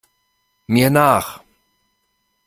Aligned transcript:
Mir 0.67 0.89
nach! 0.89 1.43